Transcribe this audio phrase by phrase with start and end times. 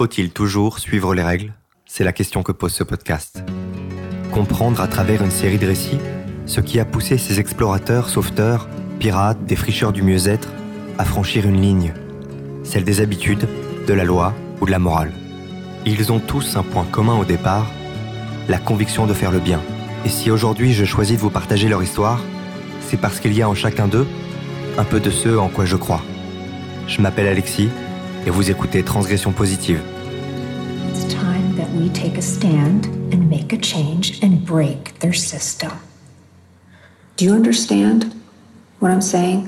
[0.00, 1.52] Faut-il toujours suivre les règles?
[1.84, 3.44] C'est la question que pose ce podcast.
[4.32, 5.98] Comprendre à travers une série de récits
[6.46, 8.66] ce qui a poussé ces explorateurs, sauveteurs,
[8.98, 10.48] pirates, défricheurs du mieux-être
[10.96, 11.92] à franchir une ligne,
[12.62, 13.46] celle des habitudes,
[13.86, 14.32] de la loi
[14.62, 15.12] ou de la morale.
[15.84, 17.70] Ils ont tous un point commun au départ,
[18.48, 19.60] la conviction de faire le bien.
[20.06, 22.24] Et si aujourd'hui je choisis de vous partager leur histoire,
[22.80, 24.06] c'est parce qu'il y a en chacun d'eux
[24.78, 26.00] un peu de ce en quoi je crois.
[26.86, 27.68] Je m'appelle Alexis
[28.26, 29.80] et vous écoutez Transgression positive.
[30.88, 35.70] It's time that we take a stand and make a change and break their system.
[37.16, 38.06] Do you understand
[38.80, 39.46] what I'm saying?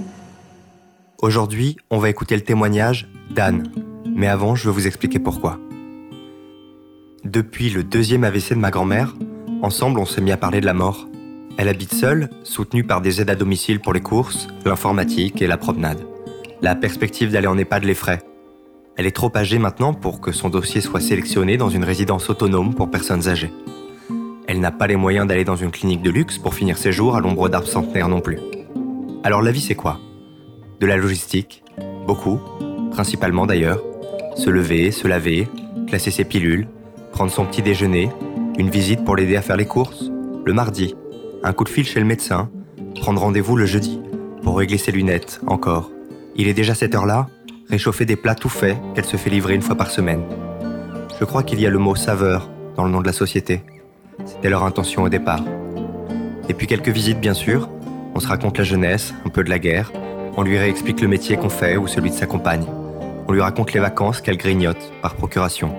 [1.20, 3.70] Aujourd'hui, on va écouter le témoignage d'Anne.
[4.14, 5.58] Mais avant, je veux vous expliquer pourquoi.
[7.24, 9.14] Depuis le deuxième AVC de ma grand-mère,
[9.62, 11.06] ensemble on s'est mis à parler de la mort.
[11.56, 15.56] Elle habite seule, soutenue par des aides à domicile pour les courses, l'informatique et la
[15.56, 16.04] promenade.
[16.60, 18.22] La perspective d'aller en EHPAD l'effraie.
[18.96, 22.74] Elle est trop âgée maintenant pour que son dossier soit sélectionné dans une résidence autonome
[22.74, 23.52] pour personnes âgées.
[24.46, 27.16] Elle n'a pas les moyens d'aller dans une clinique de luxe pour finir ses jours
[27.16, 28.38] à l'ombre d'arbres centenaires non plus.
[29.24, 29.98] Alors la vie c'est quoi?
[30.78, 31.62] De la logistique,
[32.06, 32.38] beaucoup,
[32.90, 33.82] principalement d'ailleurs.
[34.36, 35.48] Se lever, se laver,
[35.86, 36.68] classer ses pilules,
[37.12, 38.10] prendre son petit déjeuner,
[38.58, 40.10] une visite pour l'aider à faire les courses,
[40.44, 40.94] le mardi,
[41.42, 42.50] un coup de fil chez le médecin,
[43.00, 44.00] prendre rendez-vous le jeudi,
[44.42, 45.90] pour régler ses lunettes, encore.
[46.36, 47.28] Il est déjà cette heure-là,
[47.72, 50.22] réchauffer des plats tout faits qu'elle se fait livrer une fois par semaine.
[51.18, 53.62] Je crois qu'il y a le mot saveur dans le nom de la société.
[54.26, 55.42] C'était leur intention au départ.
[56.50, 57.70] Et puis quelques visites bien sûr,
[58.14, 59.90] on se raconte la jeunesse, un peu de la guerre,
[60.36, 62.66] on lui réexplique le métier qu'on fait ou celui de sa compagne.
[63.26, 65.74] On lui raconte les vacances qu'elle grignote par procuration.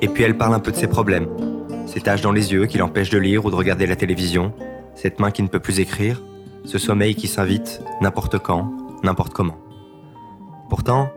[0.00, 1.28] Et puis elle parle un peu de ses problèmes.
[1.86, 4.54] Ces taches dans les yeux qui l'empêchent de lire ou de regarder la télévision,
[4.94, 6.22] cette main qui ne peut plus écrire,
[6.64, 9.58] ce sommeil qui s'invite n'importe quand, n'importe comment.
[10.70, 11.10] Pourtant,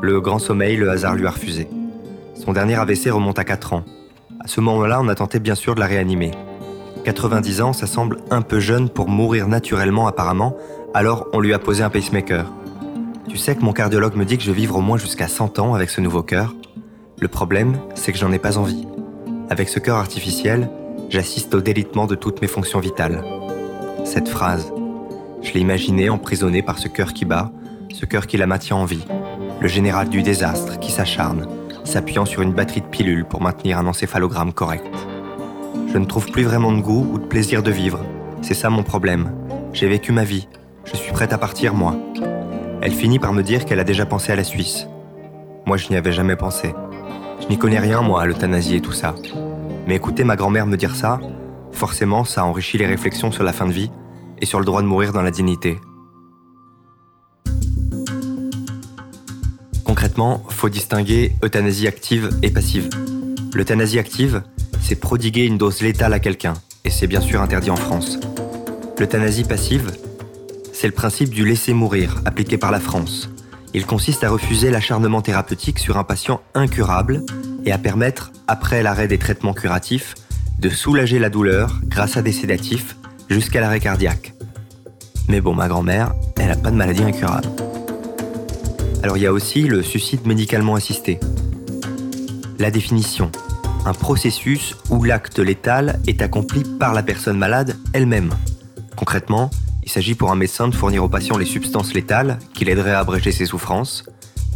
[0.00, 1.68] le grand sommeil, le hasard lui a refusé.
[2.34, 3.84] Son dernier AVC remonte à 4 ans.
[4.40, 6.30] À ce moment-là, on a tenté bien sûr de la réanimer.
[7.04, 10.56] 90 ans, ça semble un peu jeune pour mourir naturellement apparemment,
[10.94, 12.52] alors on lui a posé un pacemaker.
[13.28, 15.58] Tu sais que mon cardiologue me dit que je vais vivre au moins jusqu'à 100
[15.58, 16.54] ans avec ce nouveau cœur.
[17.20, 18.86] Le problème, c'est que j'en ai pas envie.
[19.50, 20.70] Avec ce cœur artificiel,
[21.08, 23.24] j'assiste au délitement de toutes mes fonctions vitales.
[24.04, 24.72] Cette phrase,
[25.42, 27.50] je l'ai imaginée emprisonnée par ce cœur qui bat,
[27.92, 29.04] ce cœur qui la maintient en vie,
[29.60, 31.46] le général du désastre qui s'acharne,
[31.84, 34.86] s'appuyant sur une batterie de pilules pour maintenir un encéphalogramme correct.
[35.92, 38.00] Je ne trouve plus vraiment de goût ou de plaisir de vivre.
[38.42, 39.32] C'est ça mon problème.
[39.72, 40.48] J'ai vécu ma vie.
[40.84, 41.96] Je suis prête à partir, moi.
[42.80, 44.86] Elle finit par me dire qu'elle a déjà pensé à la Suisse.
[45.66, 46.74] Moi, je n'y avais jamais pensé.
[47.40, 49.14] Je n'y connais rien, moi, à l'euthanasie et tout ça.
[49.86, 51.18] Mais écouter ma grand-mère me dire ça,
[51.72, 53.90] forcément, ça enrichit les réflexions sur la fin de vie
[54.40, 55.80] et sur le droit de mourir dans la dignité.
[60.48, 62.88] Faut distinguer euthanasie active et passive.
[63.54, 64.42] L'euthanasie active,
[64.80, 68.18] c'est prodiguer une dose létale à quelqu'un, et c'est bien sûr interdit en France.
[68.98, 69.92] L'euthanasie passive,
[70.72, 73.30] c'est le principe du laisser mourir appliqué par la France.
[73.74, 77.24] Il consiste à refuser l'acharnement thérapeutique sur un patient incurable
[77.64, 80.16] et à permettre, après l'arrêt des traitements curatifs,
[80.58, 82.96] de soulager la douleur grâce à des sédatifs
[83.30, 84.34] jusqu'à l'arrêt cardiaque.
[85.28, 87.46] Mais bon, ma grand-mère, elle n'a pas de maladie incurable.
[89.02, 91.20] Alors il y a aussi le suicide médicalement assisté.
[92.58, 93.30] La définition,
[93.84, 98.34] un processus où l'acte létal est accompli par la personne malade elle-même.
[98.96, 99.50] Concrètement,
[99.84, 102.98] il s'agit pour un médecin de fournir au patient les substances létales qui l'aideraient à
[102.98, 104.04] abréger ses souffrances,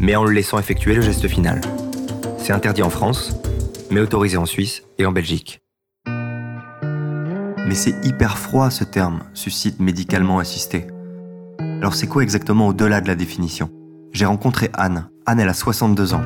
[0.01, 1.61] mais en le laissant effectuer le geste final.
[2.37, 3.37] C'est interdit en France,
[3.91, 5.61] mais autorisé en Suisse et en Belgique.
[6.07, 10.89] Mais c'est hyper froid ce terme, suicide médicalement assisté.
[11.59, 13.71] Alors c'est quoi exactement au-delà de la définition?
[14.13, 15.09] J'ai rencontré Anne.
[15.25, 16.23] Anne, elle a 62 ans.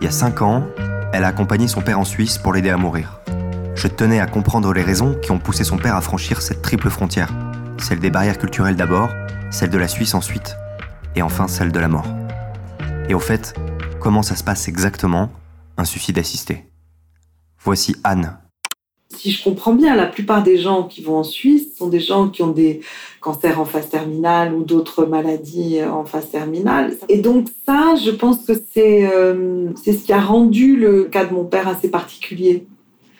[0.00, 0.66] Il y a 5 ans,
[1.12, 3.20] elle a accompagné son père en Suisse pour l'aider à mourir.
[3.74, 6.88] Je tenais à comprendre les raisons qui ont poussé son père à franchir cette triple
[6.88, 7.30] frontière.
[7.78, 9.10] Celle des barrières culturelles d'abord,
[9.50, 10.56] celle de la Suisse ensuite,
[11.14, 12.06] et enfin celle de la mort.
[13.08, 13.54] Et au fait,
[14.00, 15.30] comment ça se passe exactement,
[15.76, 16.72] un suicide assisté
[17.62, 18.38] Voici Anne,
[19.10, 22.28] si je comprends bien, la plupart des gens qui vont en Suisse sont des gens
[22.28, 22.80] qui ont des
[23.20, 26.94] cancers en phase terminale ou d'autres maladies en phase terminale.
[27.08, 31.32] Et donc ça, je pense que c'est euh, ce qui a rendu le cas de
[31.32, 32.66] mon père assez particulier.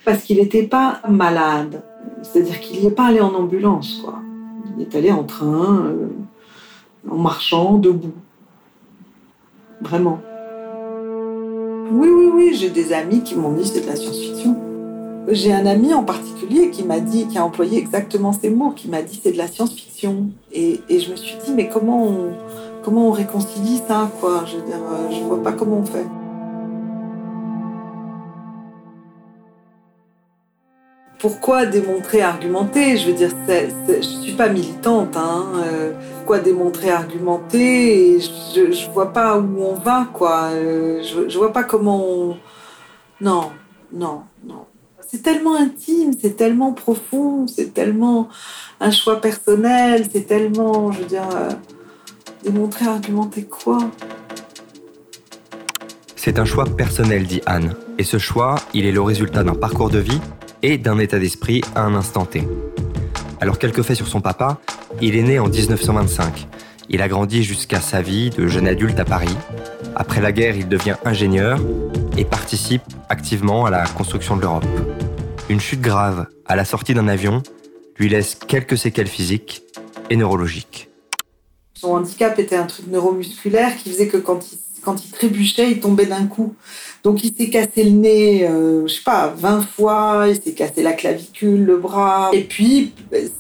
[0.05, 1.83] Parce qu'il n'était pas malade.
[2.23, 4.21] C'est-à-dire qu'il n'y est pas allé en ambulance, quoi.
[4.77, 6.09] Il est allé en train, euh,
[7.11, 8.13] en marchant, debout.
[9.81, 10.21] Vraiment.
[11.91, 14.68] Oui, oui, oui, j'ai des amis qui m'ont dit c'est de la science-fiction.
[15.31, 18.89] J'ai un ami en particulier qui m'a dit, qui a employé exactement ces mots, qui
[18.89, 20.31] m'a dit c'est de la science-fiction.
[20.53, 22.33] Et, et, je me suis dit, mais comment on,
[22.83, 24.45] comment on réconcilie ça quoi?
[24.47, 26.07] Je veux dire, euh, je vois pas comment on fait.
[31.19, 32.97] pourquoi démontrer, argumenter?
[32.97, 35.17] Je veux dire, je ne suis pas militante.
[35.17, 35.47] Hein.
[35.57, 35.93] Euh.
[36.17, 38.21] Pourquoi démontrer, argumenter?
[38.21, 40.51] Je ne vois pas où on va, quoi.
[40.53, 42.37] Euh, je ne vois pas comment on...
[43.21, 43.51] Non,
[43.93, 44.68] non, non.
[45.11, 48.29] C'est tellement intime, c'est tellement profond, c'est tellement
[48.79, 51.49] un choix personnel, c'est tellement, je veux dire, euh,
[52.45, 53.79] démontrer, argumenter quoi
[56.15, 57.75] C'est un choix personnel, dit Anne.
[57.97, 60.21] Et ce choix, il est le résultat d'un parcours de vie
[60.63, 62.47] et d'un état d'esprit à un instant T.
[63.41, 64.61] Alors quelques faits sur son papa,
[65.01, 66.49] il est né en 1925.
[66.91, 69.37] Il a grandi jusqu'à sa vie de jeune adulte à Paris.
[69.95, 71.59] Après la guerre, il devient ingénieur
[72.17, 74.67] et participe activement à la construction de l'Europe.
[75.49, 77.43] Une chute grave à la sortie d'un avion
[77.97, 79.63] lui laisse quelques séquelles physiques
[80.11, 80.91] et neurologiques.
[81.73, 86.27] Son handicap était un truc neuromusculaire qui faisait que quand il trébuchait, il tombait d'un
[86.27, 86.55] coup.
[87.03, 90.83] Donc il s'est cassé le nez, euh, je sais pas, 20 fois, il s'est cassé
[90.83, 92.31] la clavicule, le bras.
[92.35, 92.93] Et puis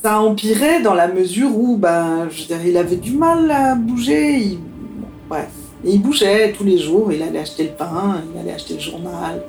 [0.02, 4.58] ça empirait dans la mesure où, ben, je il avait du mal à bouger.
[5.84, 9.42] Il bougeait tous les jours, il allait acheter le pain, il allait acheter le journal.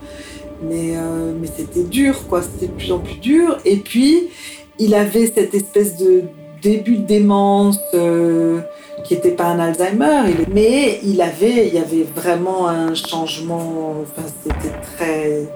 [0.64, 3.58] Mais, euh, mais c'était dur, quoi, c'était de plus en plus dur.
[3.66, 4.30] Et puis,
[4.78, 6.24] il avait cette espèce de
[6.62, 7.80] début de démence.
[7.94, 8.60] Euh,
[9.04, 10.24] qui n'était pas un Alzheimer,
[10.54, 15.48] mais il avait, il y avait vraiment un changement, enfin, c'était très,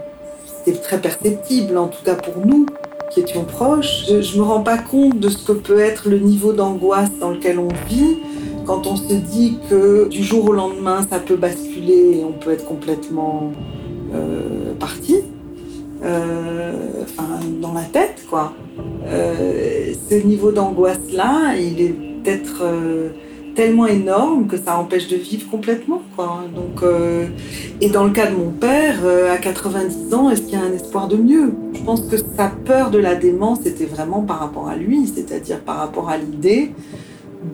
[0.46, 2.66] c'était très perceptible, en tout cas pour nous
[3.12, 4.06] qui étions proches.
[4.08, 7.32] Je ne me rends pas compte de ce que peut être le niveau d'angoisse dans
[7.32, 8.18] lequel on vit
[8.66, 12.52] quand on se dit que du jour au lendemain, ça peut basculer et on peut
[12.52, 13.52] être complètement
[14.14, 15.18] euh, parti.
[16.04, 16.74] Euh,
[17.62, 18.54] dans la tête, quoi.
[19.08, 21.94] Euh, ce niveau d'angoisse-là, il est
[22.24, 22.64] peut-être
[23.56, 26.02] tellement énorme que ça empêche de vivre complètement.
[26.16, 26.44] Quoi.
[26.54, 27.28] Donc, euh,
[27.82, 30.66] et dans le cas de mon père, euh, à 90 ans, est-ce qu'il y a
[30.66, 31.54] un espoir de mieux?
[31.74, 35.60] Je pense que sa peur de la démence était vraiment par rapport à lui, c'est-à-dire
[35.60, 36.72] par rapport à l'idée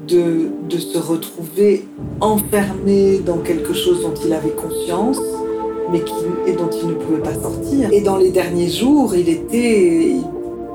[0.08, 1.86] de, de, se retrouver
[2.22, 5.20] enfermé dans quelque chose dont il avait conscience,
[5.96, 7.92] et dont il ne pouvait pas sortir.
[7.92, 10.16] Et dans les derniers jours, il était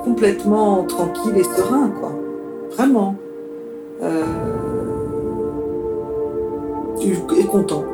[0.04, 2.12] complètement tranquille et serein, quoi.
[2.76, 3.16] Vraiment.
[4.02, 4.24] Euh,
[7.36, 7.84] et content.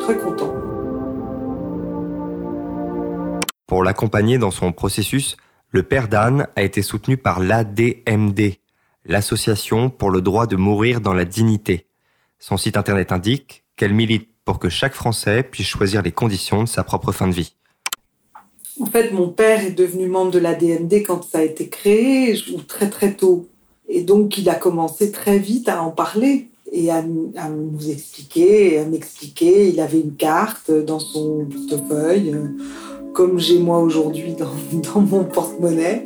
[0.00, 0.52] Très content.
[3.66, 5.36] Pour l'accompagner dans son processus,
[5.70, 8.54] le père d'Anne a été soutenu par l'ADMD,
[9.04, 11.86] l'Association pour le droit de mourir dans la dignité.
[12.40, 16.68] Son site internet indique qu'elle milite pour que chaque Français puisse choisir les conditions de
[16.68, 17.52] sa propre fin de vie.
[18.80, 22.60] En fait, mon père est devenu membre de l'ADMD quand ça a été créé, ou
[22.60, 23.46] très très tôt.
[23.88, 28.86] Et donc, il a commencé très vite à en parler et à, nous expliquer, à
[28.86, 29.68] m'expliquer.
[29.68, 32.48] Il avait une carte dans son portefeuille, euh,
[33.14, 36.04] comme j'ai moi aujourd'hui dans, mon porte-monnaie,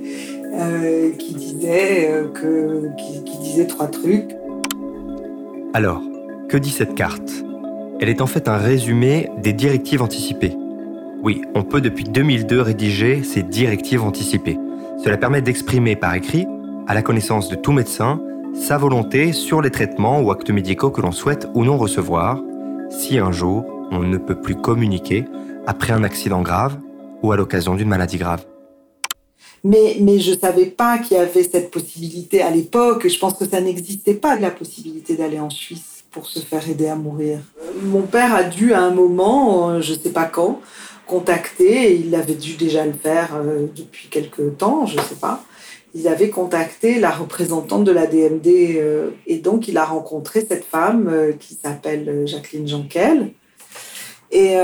[0.52, 4.36] euh, qui disait euh, que, qui, disait trois trucs.
[5.72, 6.02] Alors,
[6.50, 7.43] que dit cette carte?
[8.04, 10.54] Elle est en fait un résumé des directives anticipées.
[11.22, 14.58] Oui, on peut depuis 2002 rédiger ces directives anticipées.
[15.02, 16.46] Cela permet d'exprimer par écrit,
[16.86, 18.20] à la connaissance de tout médecin,
[18.52, 22.42] sa volonté sur les traitements ou actes médicaux que l'on souhaite ou non recevoir
[22.90, 25.24] si un jour on ne peut plus communiquer
[25.66, 26.76] après un accident grave
[27.22, 28.44] ou à l'occasion d'une maladie grave.
[29.64, 33.08] Mais, mais je ne savais pas qu'il y avait cette possibilité à l'époque.
[33.08, 36.86] Je pense que ça n'existait pas, la possibilité d'aller en Suisse pour se faire aider
[36.86, 37.40] à mourir.
[37.82, 40.60] Mon père a dû à un moment, euh, je ne sais pas quand,
[41.06, 45.42] contacter, il avait dû déjà le faire euh, depuis quelques temps, je ne sais pas,
[45.92, 50.64] il avait contacté la représentante de la DMD euh, et donc il a rencontré cette
[50.64, 53.32] femme qui s'appelle Jacqueline Jankel.
[54.30, 54.56] Et,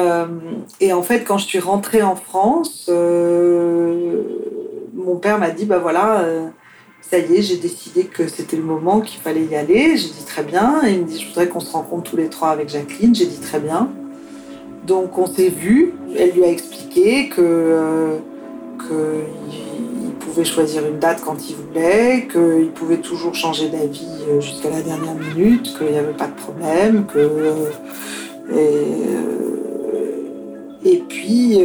[0.80, 4.16] et, en fait, quand je suis rentrée en France, mon
[5.20, 6.24] père m'a dit, bah voilà,
[7.02, 9.96] ça y est, j'ai décidé que c'était le moment, qu'il fallait y aller.
[9.96, 10.80] J'ai dit très bien.
[10.84, 13.14] Il me dit, je voudrais qu'on se rencontre tous les trois avec Jacqueline.
[13.14, 13.90] J'ai dit très bien.
[14.86, 15.92] Donc on s'est vus.
[16.16, 18.18] Elle lui a expliqué que,
[18.78, 19.24] que
[20.30, 24.80] pouvait choisir une date quand il voulait, qu'il pouvait toujours changer d'avis euh, jusqu'à la
[24.80, 27.18] dernière minute, qu'il n'y avait pas de problème, que.
[27.18, 27.70] Euh,
[30.84, 31.58] et, euh, puis,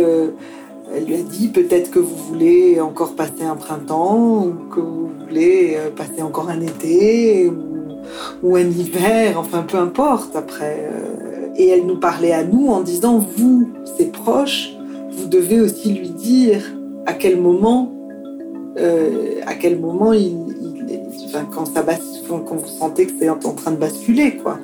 [0.96, 5.10] elle lui a dit peut-être que vous voulez encore passer un printemps, ou que vous
[5.28, 7.50] voulez passer encore un été,
[8.44, 10.90] ou, un hiver, enfin peu importe après.
[11.58, 14.74] Et elle nous parlait à nous en disant, vous, ses proches,
[15.12, 16.62] vous devez aussi lui dire
[17.06, 17.92] à quel moment
[18.78, 20.38] euh, à quel moment il,
[21.54, 21.84] quand, ça
[22.28, 24.60] quand vous sentez que c'est en train de basculer, quoi.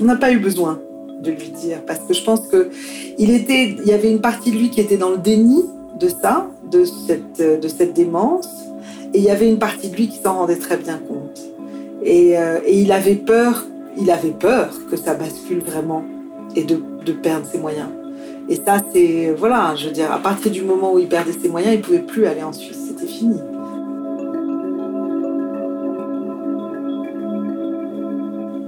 [0.00, 0.80] On n'a pas eu besoin
[1.22, 2.70] de lui dire parce que je pense que
[3.18, 5.64] il était, il y avait une partie de lui qui était dans le déni
[5.98, 8.48] de ça de cette, de cette démence.
[9.12, 11.40] Et il y avait une partie de lui qui s'en rendait très bien compte.
[12.02, 13.64] Et, euh, et, il avait peur,
[13.96, 16.04] il avait peur que ça bascule vraiment
[16.56, 17.88] et de, de perdre ses moyens.
[18.48, 21.48] Et ça, c'est voilà, je veux dire, à partir du moment où il perdait ses
[21.48, 23.38] moyens, il pouvait plus aller en Suisse, c'était fini.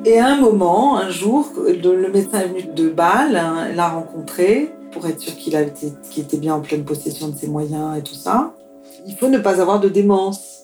[0.06, 4.72] Et à un moment, un jour, le médecin est venu de Bâle, hein, l'a rencontré
[4.92, 8.54] pour être sûr qu'il était bien en pleine possession de ses moyens et tout ça.
[9.08, 10.62] Il faut ne pas avoir de démence.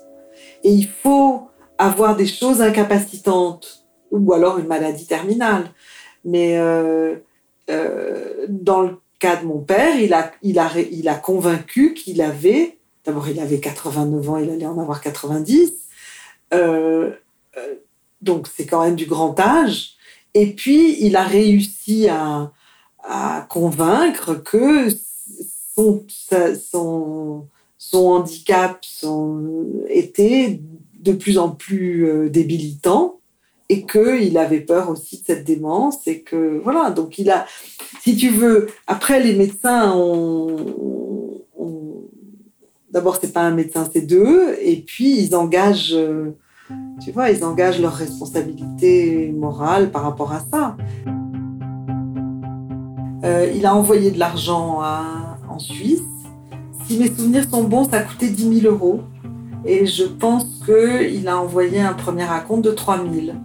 [0.62, 5.64] Et il faut avoir des choses incapacitantes ou alors une maladie terminale.
[6.24, 7.16] Mais euh,
[7.68, 13.58] euh, dans le cas de mon père, il a, convaincu qu'il avait, d'abord il avait
[13.58, 15.72] 89 ans, il allait en avoir 90,
[16.54, 17.10] euh,
[18.22, 19.94] donc c'est quand même du grand âge.
[20.34, 22.52] Et puis il a réussi à,
[23.02, 24.88] à convaincre que
[25.74, 26.04] son,
[26.70, 27.46] son,
[27.78, 30.60] son handicap son, était
[31.00, 33.18] de plus en plus euh, débilitant
[33.68, 37.46] et qu'il avait peur aussi de cette démence et que voilà donc il a
[38.02, 42.02] si tu veux après les médecins ont, ont
[42.90, 45.96] d'abord c'est pas un médecin c'est deux et puis ils engagent
[47.04, 50.76] tu vois ils engagent leur responsabilité morale par rapport à ça
[53.24, 54.80] euh, il a envoyé de l'argent
[55.48, 56.02] en Suisse.
[56.86, 59.00] Si mes souvenirs sont bons, ça a coûté 10 000 euros.
[59.64, 63.36] Et je pense qu'il a envoyé un premier raconte de 3 000.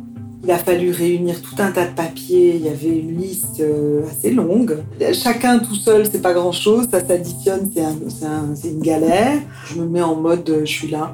[0.44, 2.56] Il a fallu réunir tout un tas de papiers.
[2.56, 4.78] Il y avait une liste euh, assez longue.
[5.14, 6.88] Chacun tout seul, c'est pas grand chose.
[6.90, 9.40] Ça s'additionne, c'est un, une galère.
[9.66, 11.14] Je me mets en mode je suis là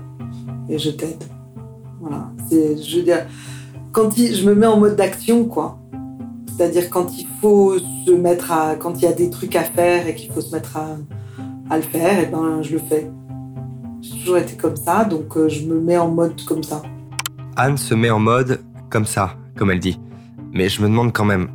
[0.69, 1.23] et je t'aide.
[2.53, 3.25] Je veux dire,
[3.91, 5.79] quand je me mets en mode d'action, quoi.
[6.47, 10.07] C'est-à-dire quand il faut se mettre à, quand il y a des trucs à faire
[10.07, 10.97] et qu'il faut se mettre à,
[11.69, 13.09] à le faire, et eh ben je le fais.
[14.01, 16.81] J'ai toujours été comme ça, donc euh, je me mets en mode comme ça.
[17.55, 19.99] Anne se met en mode comme ça, comme elle dit.
[20.51, 21.49] Mais je me demande quand même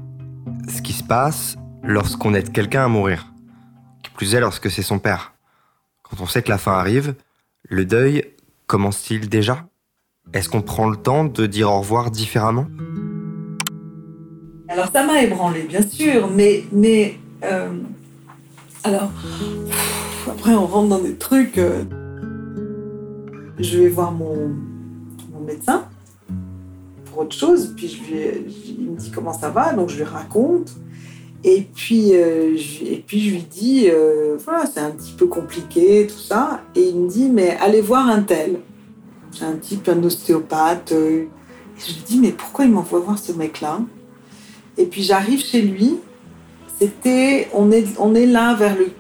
[0.69, 3.33] ce qui se passe lorsqu'on aide quelqu'un à mourir.
[4.02, 5.35] Qui plus est lorsque c'est son père.
[6.02, 7.14] Quand on sait que la fin arrive,
[7.69, 8.25] le deuil
[8.67, 9.69] commence-t-il déjà?
[10.35, 12.66] Est-ce qu'on prend le temps de dire au revoir différemment?
[14.68, 17.70] Alors ça m'a ébranlé, bien sûr, mais, mais euh,
[18.85, 19.11] alors
[20.28, 21.56] après on rentre dans des trucs.
[21.56, 21.85] Euh,
[23.58, 24.54] je vais voir mon,
[25.47, 25.87] médecin
[27.06, 28.38] pour autre chose, puis je
[28.78, 30.76] il me dit comment ça va, donc je lui raconte.
[31.42, 33.88] Et puis, euh, je, et puis je lui dis,
[34.44, 36.61] voilà, c'est un petit peu compliqué, tout ça.
[36.76, 38.58] Et il me dit, mais allez voir un tel.
[39.38, 40.92] C'est un type, un ostéopathe.
[40.92, 41.28] Et
[41.78, 43.80] je lui dis, mais pourquoi il m'envoie voir ce mec-là?
[44.76, 45.97] Et puis j'arrive chez lui.
[46.80, 48.90] C'était, on est, on est là vers le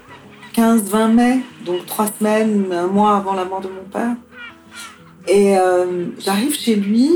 [0.54, 4.16] 15-20 mai, donc trois semaines, un mois avant la mort de mon père.
[5.28, 7.10] Et euh, j'arrive chez lui.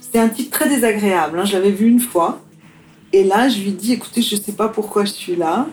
[0.00, 1.38] C'est un type très désagréable.
[1.38, 2.40] Hein, je l'avais vu une fois.
[3.12, 5.66] Et là, je lui dis, écoutez, je ne sais pas pourquoi je suis là.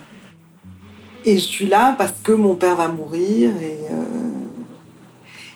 [1.26, 3.52] Et je suis là parce que mon père va mourir.
[3.62, 4.29] Et, euh,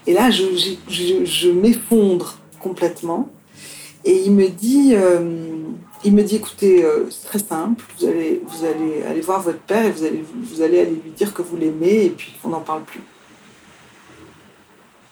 [0.06, 3.30] et là, je, m'effondre complètement.
[4.06, 5.46] Et il me dit, euh,
[6.04, 9.60] il me dit écoutez, euh, c'est très simple, vous allez, vous allez aller voir votre
[9.60, 12.50] père et vous allez, vous allez aller lui dire que vous l'aimez et puis on
[12.50, 13.00] n'en parle plus.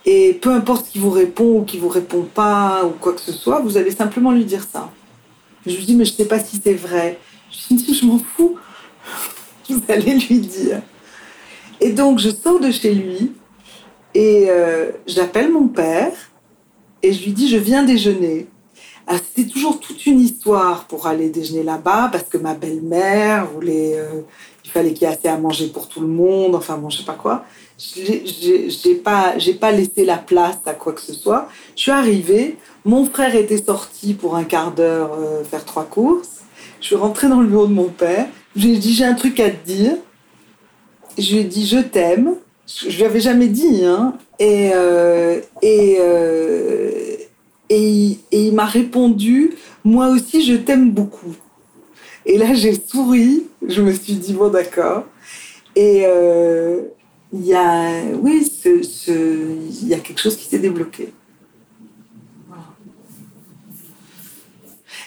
[0.05, 3.31] Et peu importe qui vous répond ou qui vous répond pas ou quoi que ce
[3.31, 4.91] soit, vous allez simplement lui dire ça.
[5.65, 7.17] Je lui dis mais je sais pas si c'est vrai.
[7.49, 8.57] Je lui dis je m'en fous.
[9.69, 10.81] vous allez lui dire.
[11.79, 13.31] Et donc je sors de chez lui
[14.13, 16.11] et euh, j'appelle mon père
[17.03, 18.47] et je lui dis je viens déjeuner.
[19.07, 23.97] Ah, c'était toujours toute une histoire pour aller déjeuner là-bas parce que ma belle-mère voulait.
[23.97, 24.21] Euh,
[24.63, 26.99] il fallait qu'il y ait assez à manger pour tout le monde, enfin bon, je
[26.99, 27.43] sais pas quoi.
[27.77, 31.49] J'ai pas, j'ai pas laissé la place à quoi que ce soit.
[31.75, 36.41] Je suis arrivée, mon frère était sorti pour un quart d'heure euh, faire trois courses.
[36.79, 38.27] Je suis rentrée dans le bureau de mon père.
[38.55, 39.97] Je lui ai dit j'ai un truc à te dire.
[41.17, 42.35] Je lui ai dit je t'aime.
[42.79, 44.17] Je lui avais jamais dit, hein.
[44.39, 45.97] Et, euh, et,
[47.69, 49.51] et, il m'a répondu
[49.83, 51.35] Moi aussi, je t'aime beaucoup.
[52.25, 53.43] Et là, j'ai souri.
[53.67, 55.05] Je me suis dit Bon, d'accord.
[55.75, 56.81] Et euh,
[57.33, 58.45] il y a, oui,
[59.07, 61.13] y a quelque chose qui s'est débloqué.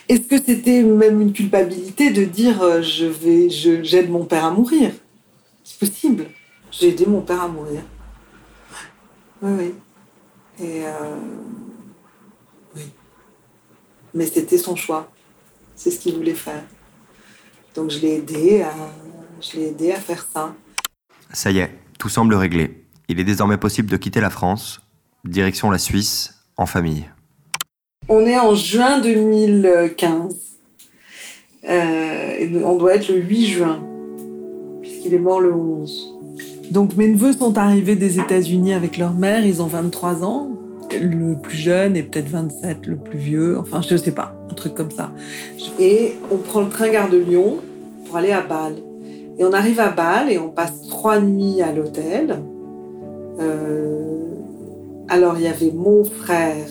[0.08, 4.50] Est-ce que c'était même une culpabilité de dire euh, je vais, j'aide mon père à
[4.50, 4.90] mourir?
[5.64, 6.26] C'est possible.
[6.78, 7.82] J'ai aidé mon père à mourir.
[9.40, 9.74] Oui, oui.
[10.60, 11.16] Et euh,
[14.12, 15.10] mais c'était son choix.
[15.76, 16.64] C'est ce qu'il voulait faire.
[17.74, 18.72] Donc je l'ai aidé à,
[19.40, 20.54] je l'ai aidé à faire ça.
[21.32, 22.84] Ça y est, tout semble réglé.
[23.08, 24.80] Il est désormais possible de quitter la France,
[25.24, 27.08] direction la Suisse, en famille.
[28.08, 30.36] On est en juin 2015.
[31.68, 33.82] Euh, on doit être le 8 juin,
[34.82, 36.13] puisqu'il est mort le 11.
[36.70, 40.50] Donc mes neveux sont arrivés des États-Unis avec leur mère, ils ont 23 ans.
[41.00, 44.54] Le plus jeune est peut-être 27, le plus vieux, enfin je ne sais pas, un
[44.54, 45.10] truc comme ça.
[45.78, 47.58] Et on prend le train Gare de Lyon
[48.06, 48.76] pour aller à Bâle.
[49.38, 52.38] Et on arrive à Bâle et on passe trois nuits à l'hôtel.
[53.40, 54.14] Euh,
[55.08, 56.66] alors il y avait mon frère,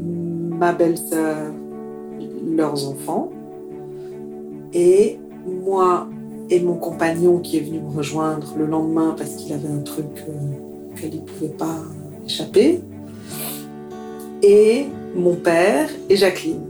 [0.00, 1.52] ma belle-sœur,
[2.56, 3.32] leurs enfants,
[4.72, 5.18] et
[5.64, 6.08] moi
[6.50, 10.06] et mon compagnon qui est venu me rejoindre le lendemain parce qu'il avait un truc
[10.28, 11.78] euh, qu'il ne pouvait pas
[12.26, 12.80] échapper,
[14.42, 14.86] et
[15.16, 16.60] mon père et Jacqueline.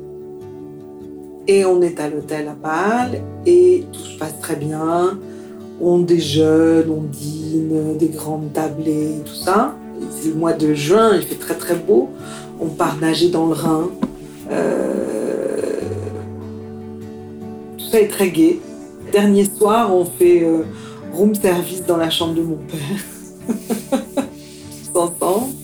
[1.46, 5.18] Et on est à l'hôtel à Bâle et tout se passe très bien.
[5.80, 9.74] On déjeune, on dîne, des grandes tablées, tout ça.
[10.10, 12.10] C'est le mois de juin, il fait très très beau.
[12.60, 13.90] On part nager dans le Rhin.
[14.50, 15.80] Euh,
[17.76, 18.60] tout ça est très gai.
[19.12, 20.64] Dernier on fait euh,
[21.12, 23.48] room service dans la chambre de mon père.
[24.92, 25.54] Tous ensemble.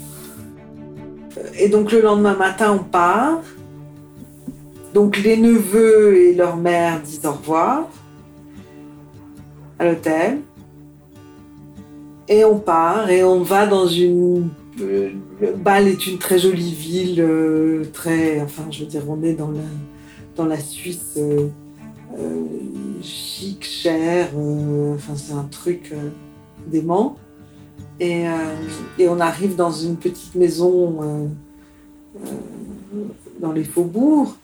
[1.58, 3.40] Et donc le lendemain matin, on part.
[4.94, 7.88] Donc les neveux et leur mère disent au revoir
[9.78, 10.38] à l'hôtel.
[12.28, 14.48] Et on part et on va dans une.
[14.80, 15.10] Euh,
[15.56, 18.40] Bâle est une très jolie ville, euh, très.
[18.40, 19.60] Enfin, je veux dire, on est dans la,
[20.36, 21.48] dans la Suisse euh,
[23.02, 24.28] chic, cher.
[24.94, 25.92] enfin, c'est un truc
[26.66, 27.16] dément.
[27.98, 28.24] Et,
[28.98, 31.30] et, on arrive dans une petite maison
[33.40, 34.34] dans les faubourgs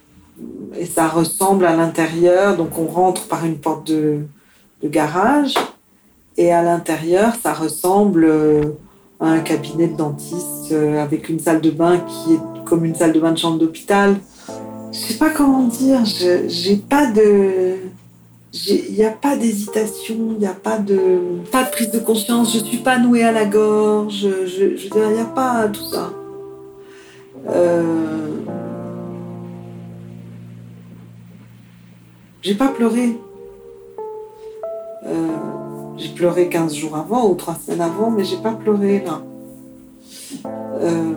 [0.78, 2.56] et ça ressemble à l'intérieur.
[2.56, 4.20] Donc on rentre par une porte de,
[4.84, 5.54] garage
[6.36, 8.62] et à l'intérieur ça ressemble euh,
[9.18, 12.94] à un cabinet de dentiste euh, avec une salle de bain qui est comme une
[12.94, 14.16] salle de bain de chambre d'hôpital.
[14.92, 16.04] Je sais pas comment dire.
[16.46, 17.76] J'ai pas de
[18.68, 22.54] il n'y a pas d'hésitation, il n'y a pas de, pas de prise de conscience,
[22.54, 26.10] je ne suis pas nouée à la gorge, je, il n'y a pas tout ça.
[27.48, 28.26] Euh,
[32.46, 33.18] J'ai pas pleuré.
[35.04, 35.12] Euh,
[35.96, 39.20] j'ai pleuré 15 jours avant ou 3 semaines avant, mais j'ai pas pleuré là.
[40.80, 41.14] Euh,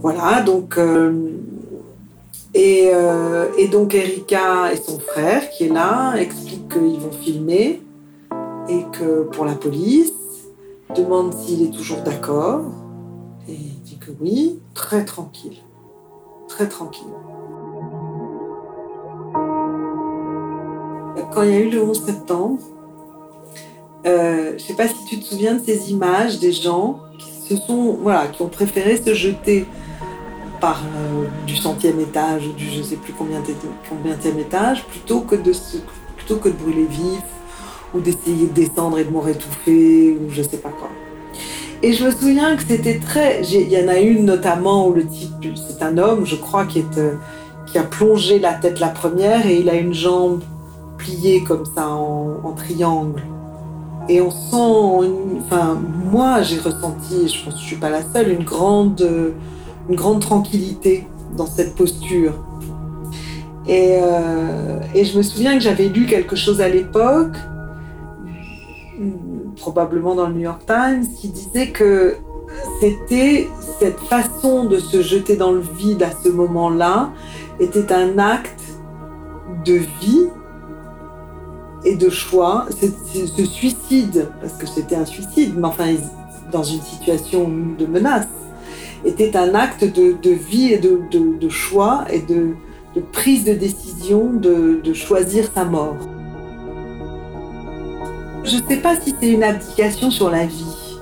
[0.00, 0.78] voilà, donc.
[0.78, 1.32] Euh,
[2.54, 2.92] et,
[3.72, 7.82] donc Erika et son frère là expliquent qu'ils vont filmer
[8.68, 10.12] et que pour la police,
[10.94, 12.62] demande s'il est toujours d'accord
[13.48, 15.58] et dit que oui, très tranquille,
[16.48, 17.06] très tranquille.
[21.32, 22.58] quand il y a eu le 11 septembre,
[24.06, 27.56] euh, je sais pas si tu te souviens de ces images des gens qui se
[27.56, 29.66] sont, voilà, qui ont préféré se jeter
[30.60, 33.40] par euh, du centième étage du je sais plus combien
[33.88, 35.52] combienième étage plutôt que de
[36.16, 37.22] plutôt que de brûler vif
[37.94, 40.90] ou d'essayer de descendre et de mourir étouffé ou je sais pas quoi.
[41.82, 43.42] Et je me souviens que c'était très.
[43.42, 46.80] Il y en a une notamment où le type, c'est un homme, je crois, qui,
[46.80, 47.14] est, euh,
[47.66, 50.42] qui a plongé la tête la première et il a une jambe
[50.98, 53.22] plié comme ça en, triangle.
[54.10, 55.08] Et on sent,
[55.40, 59.00] enfin, moi j'ai ressenti, je pense que je suis pas la seule, une grande,
[59.90, 62.32] une grande tranquillité dans cette posture.
[63.66, 67.36] Et, euh, et je me souviens que j'avais lu quelque chose à l'époque,
[69.56, 72.16] probablement dans le New York Times, qui disait que
[72.80, 73.48] c'était
[73.78, 77.10] cette façon de se jeter dans le vide à ce moment-là
[77.58, 78.62] était un acte
[79.64, 80.28] de vie
[81.84, 82.66] et de choix.
[82.80, 85.94] Ce suicide, parce que c'était un suicide, mais enfin
[86.52, 87.48] dans une situation
[87.78, 88.26] de menace,
[89.04, 92.54] était un acte de, vie et de, choix et de,
[93.12, 95.96] prise de décision de, choisir sa mort.
[98.44, 100.98] Je ne sais pas si c'est une abdication sur la vie.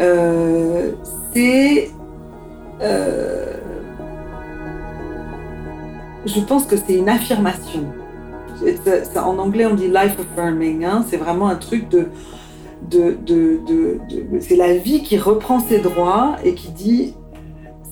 [0.00, 0.92] Euh,
[1.32, 1.90] c'est...
[2.80, 3.56] Euh,
[6.24, 7.84] je pense que c'est une affirmation
[9.16, 10.84] en anglais, on dit life affirming.
[10.84, 12.08] Hein, c'est vraiment un truc de,
[12.90, 14.00] de, de,
[14.40, 17.14] c'est la vie qui reprend ses droits et qui dit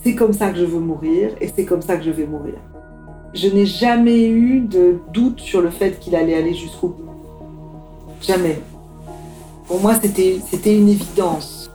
[0.03, 2.55] c'est comme ça que je veux mourir et c'est comme ça que je vais mourir.
[3.35, 7.11] Je n'ai jamais eu de doute sur le fait qu'il allait aller jusqu'au bout.
[8.21, 8.61] Jamais.
[9.67, 10.41] Pour moi, c'était,
[10.77, 11.71] une évidence.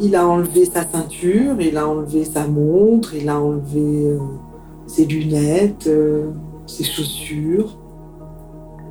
[0.00, 4.18] Il a enlevé sa ceinture, il a enlevé sa montre, il a enlevé euh,
[4.86, 5.86] ses lunettes.
[5.86, 6.30] Euh,
[6.66, 7.76] ses chaussures.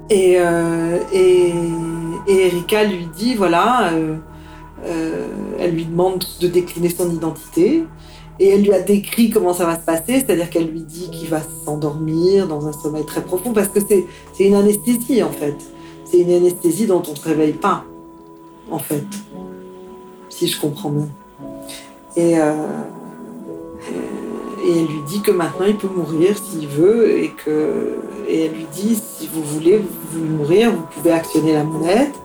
[0.09, 1.53] Et, euh, et,
[2.27, 3.91] et Erika lui dit voilà,
[5.57, 7.85] elle lui demande de décliner son identité.
[8.41, 11.29] Et elle lui a décrit comment ça va se passer, c'est-à-dire qu'elle lui dit qu'il
[11.29, 14.07] va s'endormir dans un sommeil très profond, parce que c'est
[14.43, 15.55] une anesthésie en fait.
[16.05, 17.85] C'est une anesthésie dont on ne se réveille pas,
[18.71, 19.05] en fait,
[20.29, 21.07] si je comprends bien.
[22.17, 22.53] Et, euh,
[24.65, 28.53] et elle lui dit que maintenant il peut mourir s'il veut, et, que, et elle
[28.53, 29.79] lui dit si vous voulez
[30.15, 32.15] mourir, vous pouvez actionner la monette.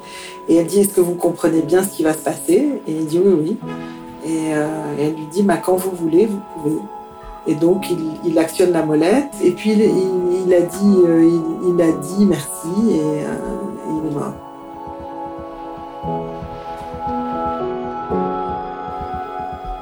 [0.48, 2.68] Et elle dit est-ce que vous comprenez bien ce qui va se passer?
[2.88, 3.56] Et il dit oui, oui.
[4.26, 6.78] Euh, et, elle lui dit bah, quand vous voulez, vous pouvez.
[7.48, 7.86] Et donc
[8.24, 11.30] il, actionne la molette et puis il, a, dit, euh,
[11.68, 13.36] il, a dit merci et, euh,
[13.88, 14.32] il est mort.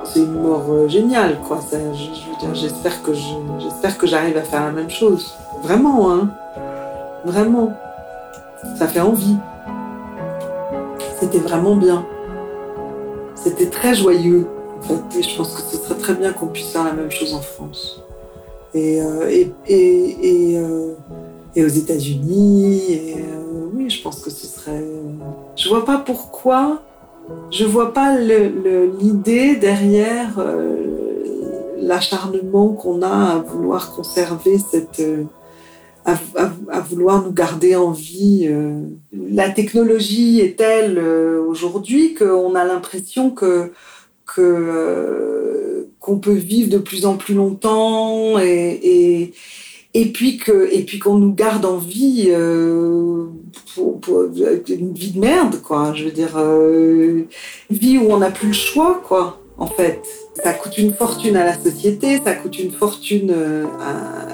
[0.04, 1.58] C'est une mort géniale, quoi.
[2.52, 3.12] j'espère que
[3.58, 5.34] j'espère que j'arrive à faire la même chose.
[5.62, 6.28] Vraiment, hein.
[7.24, 7.72] Vraiment.
[8.76, 9.36] Ça fait envie.
[11.18, 12.04] C'était vraiment bien.
[13.44, 14.46] C'était très joyeux,
[14.78, 15.22] en fait.
[15.22, 18.02] Je pense que ce serait très bien qu'on puisse faire la même chose en France.
[18.72, 20.94] Et, euh, et, et, euh,
[21.54, 23.00] et, aux États-Unis.
[23.18, 24.82] Euh, oui, je pense que ce serait.
[25.56, 26.80] Je vois pas pourquoi.
[27.50, 30.42] Je vois pas l'idée derrière
[31.78, 35.02] l'acharnement qu'on a à vouloir conserver cette
[36.04, 36.14] à,
[36.80, 38.50] vouloir nous garder en vie.
[39.24, 39.28] Euh.
[39.30, 43.72] La technologie est telle euh, aujourd'hui qu'on a l'impression que
[44.38, 49.32] euh, qu'on peut vivre de plus en plus longtemps et,
[50.12, 52.32] puis qu'on nous garde en vie
[53.74, 54.00] pour,
[54.68, 56.36] une vie de merde quoi je veux dire
[57.70, 60.00] vie où on n'a plus le choix quoi en fait
[60.42, 63.64] ça coûte une fortune à la société, ça coûte une fortune euh,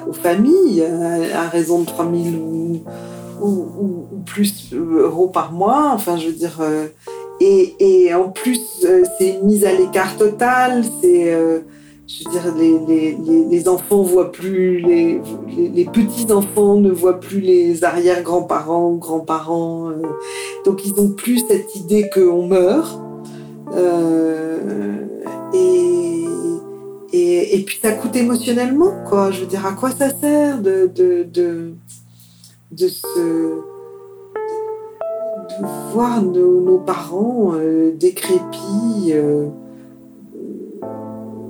[0.08, 2.82] aux familles, à, raison de 3 000
[3.42, 5.92] ou, plus euros par mois.
[5.94, 6.58] Enfin, je veux dire.
[6.60, 6.86] Euh,
[7.40, 10.84] et, en plus, euh, c'est une mise à l'écart totale.
[11.00, 11.32] C'est.
[12.06, 12.54] je veux dire,
[13.48, 15.20] les, enfants voient plus, les,
[15.56, 19.90] les, petits-enfants ne voient plus les arrière-grands-parents ou grands-parents.
[20.64, 22.98] donc, ils n'ont plus cette idée qu'on meurt.
[27.12, 29.30] Et, et, puis ça coûte émotionnellement, quoi.
[29.30, 31.74] Je veux dire, à quoi ça sert de,
[32.72, 33.60] de se
[35.60, 39.48] de voir nos, parents euh, décrépits, euh,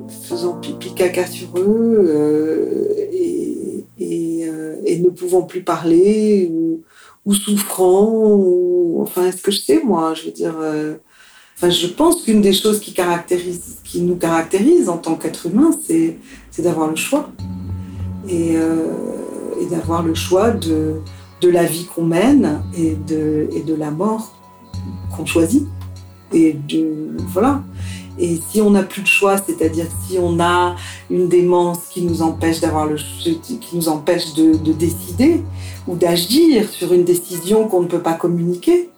[0.08, 6.80] faisant pipi caca sur eux euh, et, et, euh, et, ne pouvant plus parler ou,
[7.26, 10.94] ou souffrant ou enfin est-ce que je sais moi je veux dire euh,
[11.62, 16.16] je pense qu'une des choses qui, caractérise, qui nous caractérise en tant qu'être humain, c'est,
[16.58, 17.30] d'avoir le choix.
[18.28, 18.56] Et,
[19.60, 20.96] et, d'avoir le choix de,
[21.40, 24.32] de la vie qu'on mène et de, et de la mort
[25.16, 25.66] qu'on choisit.
[26.32, 27.62] Et de, voilà.
[28.18, 30.76] Et si on n'a plus de choix, c'est-à-dire si on a
[31.10, 35.42] une démence qui nous empêche d'avoir le, qui nous empêche de, de décider
[35.88, 38.90] ou d'agir sur une décision qu'on ne peut pas communiquer,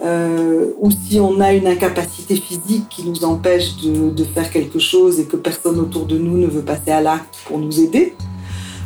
[0.00, 4.78] euh, ou si on a une incapacité physique qui nous empêche de, de, faire quelque
[4.78, 8.14] chose et que personne autour de nous ne veut passer à l'acte pour nous aider,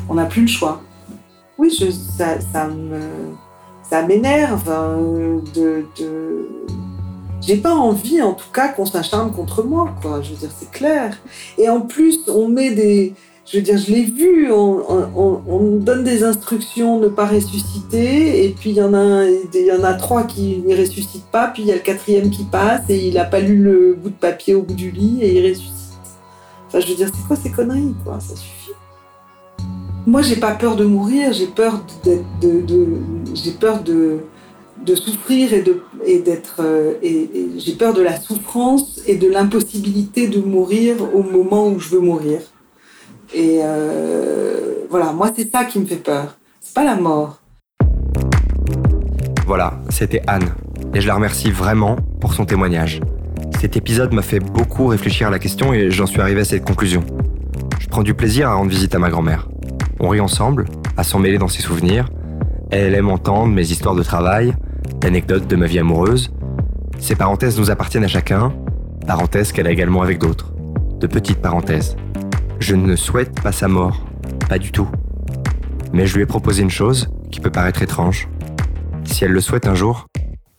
[0.09, 0.83] on n'a plus le choix.
[1.61, 4.97] Oui, je, ça, ça, m'énerve hein,
[5.55, 5.85] de.
[7.43, 10.23] J'ai pas envie, en tout cas, qu'on s'acharne contre moi, quoi.
[10.23, 11.19] Je veux dire, c'est clair.
[11.59, 13.13] Et en plus, on met des,
[13.45, 14.83] je veux dire, je l'ai vu, on,
[15.47, 19.71] on, donne des instructions ne pas ressusciter, et puis il y, en a, il y
[19.71, 22.89] en a trois qui ne ressuscitent pas, puis il y a le quatrième qui passe,
[22.89, 25.47] et il n'a pas lu le bout de papier au bout du lit, et il
[25.47, 25.99] ressuscite.
[26.69, 28.19] Enfin, je veux dire, c'est quoi ces conneries, quoi?
[28.19, 28.73] Ça suffit.
[30.07, 32.21] Moi, j'ai pas peur de mourir, j'ai peur de,
[33.35, 39.01] j'ai peur de souffrir et de et d'être euh, et j'ai peur de la souffrance
[39.07, 42.41] et de l'impossibilité de mourir au moment où je veux mourir.
[43.35, 46.37] Et euh, voilà, moi, c'est ça qui me fait peur.
[46.61, 47.41] C'est pas la mort.
[49.47, 50.55] Voilà, c'était Anne.
[50.95, 53.01] Et je la remercie vraiment pour son témoignage.
[53.61, 56.65] Cet épisode m'a fait beaucoup réfléchir à la question et j'en suis arrivé à cette
[56.65, 57.05] conclusion.
[57.79, 59.49] Je prends du plaisir à rendre visite à ma grand-mère.
[60.03, 60.65] On rit ensemble,
[60.97, 62.09] à s'en mêler dans ses souvenirs.
[62.71, 64.55] Elle aime entendre mes histoires de travail,
[64.99, 66.33] d'anecdotes de ma vie amoureuse.
[66.99, 68.55] Ces parenthèses nous appartiennent à chacun,
[69.07, 70.55] parenthèses qu'elle a également avec d'autres.
[70.99, 71.97] De petites parenthèses.
[72.61, 74.07] Je ne souhaite pas sa mort,
[74.49, 74.89] pas du tout.
[75.93, 78.27] Mais je lui ai proposé une chose qui peut paraître étrange.
[79.05, 80.07] Si elle le souhaite un jour,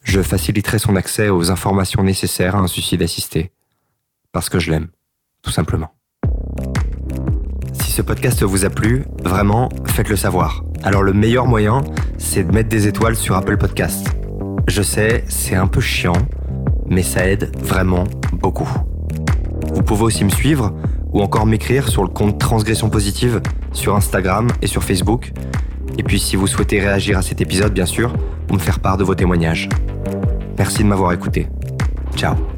[0.03, 3.51] je faciliterai son accès aux informations nécessaires à un suicide assisté.
[4.33, 4.89] Parce que je l'aime,
[5.41, 5.89] tout simplement.
[7.73, 10.63] Si ce podcast vous a plu, vraiment, faites-le savoir.
[10.83, 11.81] Alors le meilleur moyen,
[12.17, 14.07] c'est de mettre des étoiles sur Apple Podcast.
[14.67, 16.13] Je sais, c'est un peu chiant,
[16.87, 18.69] mais ça aide vraiment beaucoup.
[19.73, 20.73] Vous pouvez aussi me suivre
[21.13, 23.41] ou encore m'écrire sur le compte Transgression Positive
[23.73, 25.31] sur Instagram et sur Facebook.
[25.97, 28.13] Et puis si vous souhaitez réagir à cet épisode, bien sûr,
[28.49, 29.69] ou me faire part de vos témoignages.
[30.57, 31.47] Merci de m'avoir écouté.
[32.15, 32.50] Ciao